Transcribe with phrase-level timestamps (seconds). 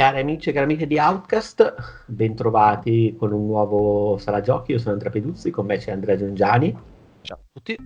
[0.00, 1.74] Cari amici e cari amiche di Outcast,
[2.06, 4.72] bentrovati con un nuovo Sala Giochi.
[4.72, 6.74] Io sono Andrea Peduzzi, con me c'è Andrea Giangiani.
[7.20, 7.76] Ciao a tutti.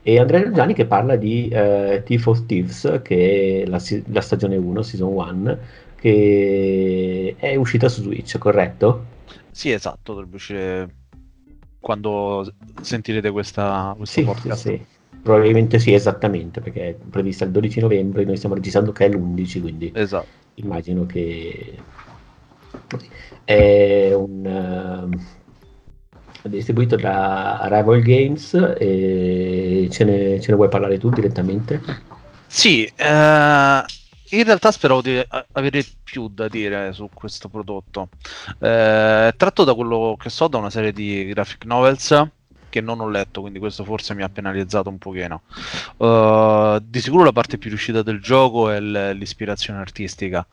[0.00, 4.56] E Andrea Giangiani che parla di uh, Thief of Thieves, che è la, la stagione
[4.56, 5.58] 1, season 1,
[5.96, 9.04] che è uscita su Switch, corretto?
[9.50, 10.94] Sì, esatto, dovrebbe uscire
[11.80, 12.48] quando
[12.80, 14.68] sentirete questa, questo sì, podcast.
[14.68, 14.93] Sì, sì.
[15.24, 19.60] Probabilmente sì, esattamente, perché è prevista il 12 novembre, noi stiamo registrando che è l'11,
[19.62, 20.26] quindi esatto.
[20.56, 21.78] immagino che
[23.42, 25.08] è un
[26.42, 31.80] uh, distribuito da Rival Games e ce ne, ce ne vuoi parlare tu direttamente?
[32.46, 33.82] Sì, uh,
[34.36, 38.08] in realtà speravo di avere più da dire su questo prodotto.
[38.58, 42.12] Eh, tratto da quello che so da una serie di graphic novels
[42.74, 45.42] che non ho letto, quindi questo forse mi ha penalizzato un pochino.
[45.98, 50.44] Uh, di sicuro la parte più riuscita del gioco è l'ispirazione artistica.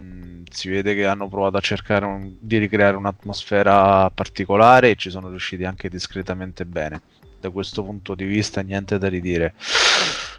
[0.00, 5.10] Mm, si vede che hanno provato a cercare un, di ricreare un'atmosfera particolare e ci
[5.10, 7.00] sono riusciti anche discretamente bene.
[7.40, 9.54] Da questo punto di vista niente da ridire.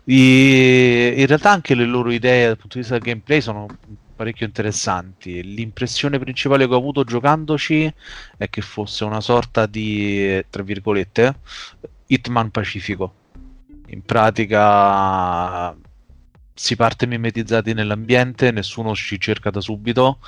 [0.06, 3.68] I, in realtà anche le loro idee dal punto di vista del gameplay sono
[4.16, 5.44] parecchio interessanti.
[5.44, 7.92] L'impressione principale che ho avuto giocandoci
[8.38, 11.36] è che fosse una sorta di, tra virgolette,
[12.08, 13.14] Hitman Pacifico.
[13.88, 15.76] In pratica
[16.54, 20.20] si parte mimetizzati nell'ambiente, nessuno ci cerca da subito,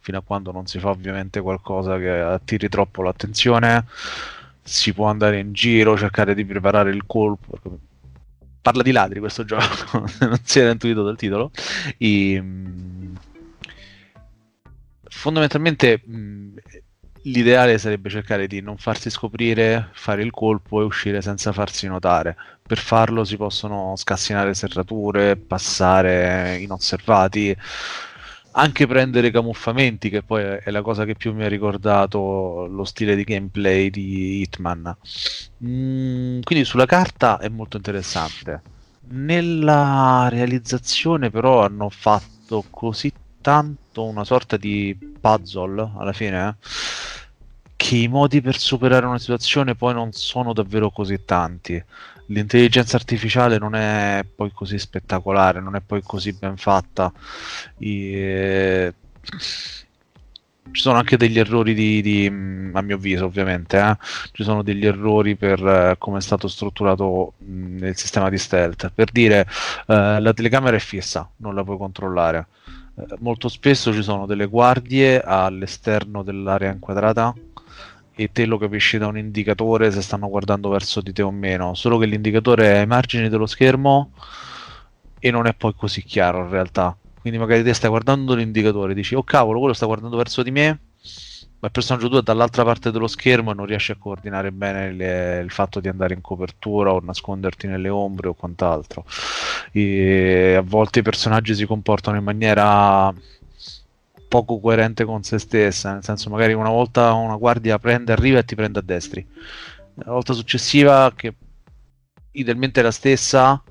[0.00, 3.86] fino a quando non si fa ovviamente qualcosa che attiri troppo l'attenzione.
[4.62, 7.58] Si può andare in giro, cercare di preparare il colpo.
[8.60, 11.52] Parla di ladri questo gioco, non si era intuito dal titolo.
[11.98, 12.42] E,
[15.08, 16.54] fondamentalmente mh,
[17.22, 22.36] l'ideale sarebbe cercare di non farsi scoprire, fare il colpo e uscire senza farsi notare.
[22.66, 27.56] Per farlo si possono scassinare serrature, passare inosservati,
[28.52, 33.14] anche prendere camuffamenti, che poi è la cosa che più mi ha ricordato lo stile
[33.14, 34.96] di gameplay di Hitman.
[35.64, 38.62] Mm, quindi sulla carta è molto interessante.
[39.08, 43.12] Nella realizzazione però hanno fatto così
[43.46, 46.54] tanto una sorta di puzzle alla fine eh,
[47.76, 51.80] che i modi per superare una situazione poi non sono davvero così tanti.
[52.26, 57.12] L'intelligenza artificiale non è poi così spettacolare, non è poi così ben fatta.
[57.78, 58.94] I, eh,
[60.72, 63.96] ci sono anche degli errori di, di a mio avviso ovviamente eh?
[64.32, 68.90] ci sono degli errori per uh, come è stato strutturato mh, il sistema di stealth
[68.92, 69.46] per dire
[69.86, 72.85] uh, la telecamera è fissa non la puoi controllare eh,
[73.18, 77.34] molto spesso ci sono delle guardie all'esterno dell'area inquadrata
[78.14, 81.74] e te lo capisci da un indicatore se stanno guardando verso di te o meno,
[81.74, 84.12] solo che l'indicatore è ai margini dello schermo
[85.18, 86.96] e non è poi così chiaro in realtà.
[87.20, 90.78] Quindi magari te stai guardando l'indicatore, dici "Oh cavolo, quello sta guardando verso di me"
[91.58, 94.92] ma il personaggio 2 è dall'altra parte dello schermo e non riesce a coordinare bene
[94.92, 99.04] le, il fatto di andare in copertura o nasconderti nelle ombre o quant'altro.
[99.72, 103.12] E a volte i personaggi si comportano in maniera
[104.28, 108.44] poco coerente con se stessa, nel senso magari una volta una guardia prende, arriva e
[108.44, 109.26] ti prende a destri,
[109.94, 111.34] la volta successiva che
[112.32, 113.62] idealmente è la stessa,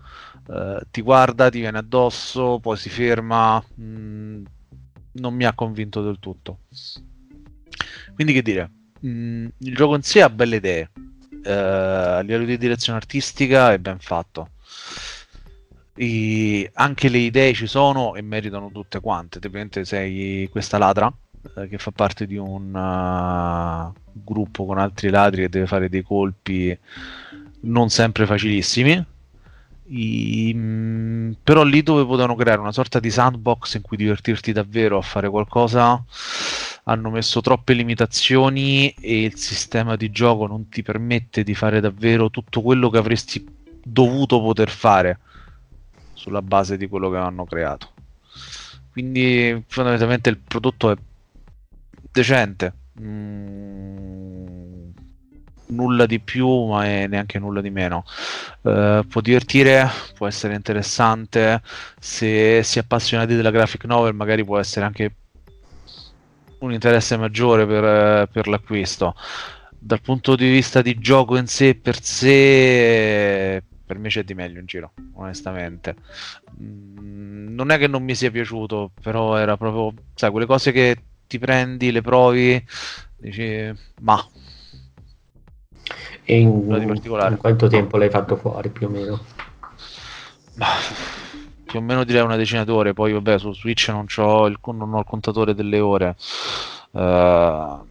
[0.48, 4.46] eh, ti guarda, ti viene addosso, poi si ferma, mh, mm,
[5.14, 6.60] non mi ha convinto del tutto.
[8.14, 10.90] Quindi che dire, mh, mm, il gioco in sé ha belle idee,
[11.46, 14.50] uh, a livello di direzione artistica è ben fatto.
[15.98, 19.40] E anche le idee ci sono e meritano tutte quante.
[19.40, 25.44] Tipicamente sei questa ladra uh, che fa parte di un uh, gruppo con altri ladri
[25.44, 26.78] che deve fare dei colpi
[27.62, 29.06] non sempre facilissimi.
[29.88, 34.52] I, mh, mm, però lì dove potevano creare una sorta di sandbox in cui divertirti
[34.52, 36.04] davvero a fare qualcosa
[36.88, 42.30] hanno messo troppe limitazioni e il sistema di gioco non ti permette di fare davvero
[42.30, 43.44] tutto quello che avresti
[43.84, 45.20] dovuto poter fare
[46.14, 47.92] sulla base di quello che hanno creato.
[48.92, 50.96] Quindi fondamentalmente il prodotto è
[52.12, 52.74] decente.
[53.02, 54.90] Mm,
[55.68, 58.06] nulla di più, ma neanche nulla di meno.
[58.62, 61.62] Uh, può divertire, può essere interessante.
[62.00, 65.12] Se si è appassionati della graphic novel, magari può essere anche
[66.66, 69.16] un interesse maggiore per, eh, per l'acquisto.
[69.78, 74.60] Dal punto di vista di gioco in sé per sé, per me c'è di meglio
[74.60, 75.96] in giro, onestamente.
[76.62, 80.98] Mm, non è che non mi sia piaciuto, però era proprio, sai, quelle cose che
[81.28, 82.64] ti prendi, le provi,
[83.18, 83.72] dici,
[84.02, 84.26] ma...
[86.28, 89.24] E in, in quanto tempo l'hai fatto fuori più o meno?
[90.56, 90.68] Ma
[91.66, 95.00] più o meno direi una decina d'ore, poi vabbè su Switch non, il, non ho
[95.00, 96.16] il contatore delle ore.
[96.92, 97.86] Uh,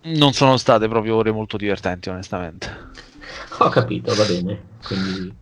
[0.00, 2.90] non sono state proprio ore molto divertenti, onestamente.
[3.58, 4.76] Ho capito, va bene.
[4.84, 5.34] Quindi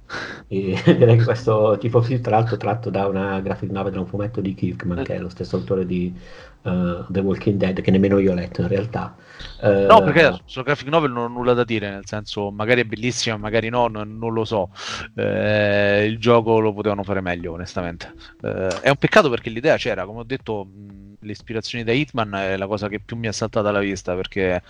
[0.48, 4.06] eh, direi che questo tipo film, tra l'altro, tratto da una graphic novel, da un
[4.06, 6.14] fumetto di Kirkman, che è lo stesso autore di
[6.62, 9.14] uh, The Walking Dead, che nemmeno io ho letto in realtà.
[9.60, 12.84] Uh, no, perché sulla graphic novel non ho nulla da dire, nel senso, magari è
[12.84, 14.70] bellissima, magari no, non, non lo so.
[15.14, 18.12] Eh, il gioco lo potevano fare meglio, onestamente.
[18.42, 20.64] Eh, è un peccato perché l'idea c'era, come ho detto.
[20.64, 20.95] Mh,
[21.26, 24.62] le ispirazioni da Hitman è la cosa che più mi è saltata alla vista perché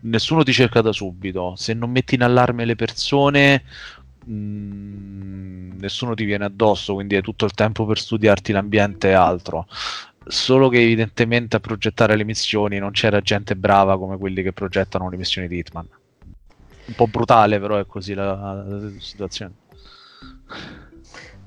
[0.00, 1.54] nessuno ti cerca da subito.
[1.56, 3.62] Se non metti in allarme le persone,
[4.24, 9.12] mh, mm, nessuno ti viene addosso, quindi hai tutto il tempo per studiarti l'ambiente e
[9.12, 9.66] altro.
[10.26, 15.08] Solo che evidentemente a progettare le missioni non c'era gente brava come quelli che progettano
[15.08, 15.88] le missioni di Hitman.
[16.86, 19.52] Un po' brutale, però è così la, la situazione.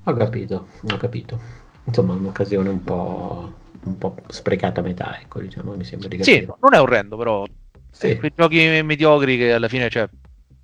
[0.04, 1.40] Ho capito, ho capito.
[1.84, 6.40] Insomma, un'occasione un po' un po' sprecata a metà, ecco, diciamo, mi sembra di capire.
[6.40, 7.46] Sì, non è orrendo, però
[7.90, 8.18] sì.
[8.18, 10.08] quei giochi mediocri che alla fine, cioè,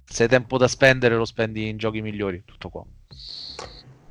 [0.04, 2.84] se hai tempo da spendere lo spendi in giochi migliori, tutto qua.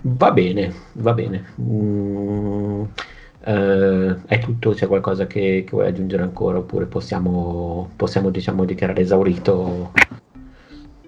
[0.02, 1.52] Va bene, va bene.
[1.60, 2.84] Mm,
[3.40, 9.00] eh, è tutto, c'è qualcosa che, che, vuoi aggiungere ancora oppure possiamo, possiamo diciamo, dichiarare
[9.00, 9.92] esaurito?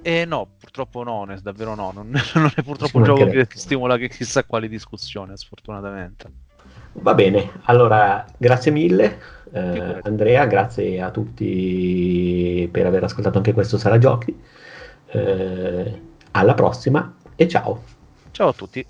[0.03, 4.09] Eh no, purtroppo no, davvero no, non, non è purtroppo un gioco che stimola che
[4.09, 6.48] chissà quale discussione, sfortunatamente.
[7.01, 13.79] Va bene, allora grazie mille eh, Andrea, grazie a tutti per aver ascoltato anche questo
[13.79, 14.39] Sala Giochi.
[15.07, 16.03] Eh,
[16.33, 17.83] alla prossima e ciao.
[18.31, 18.87] Ciao a tutti.